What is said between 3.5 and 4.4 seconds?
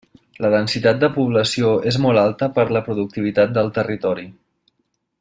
del territori.